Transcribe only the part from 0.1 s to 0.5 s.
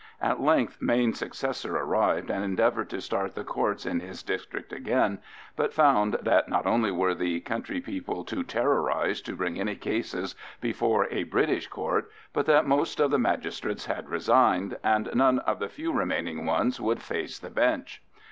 At